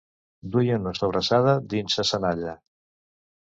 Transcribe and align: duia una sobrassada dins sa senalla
duia 0.53 0.79
una 0.83 0.93
sobrassada 1.01 1.53
dins 1.75 1.99
sa 1.99 2.07
senalla 2.13 2.57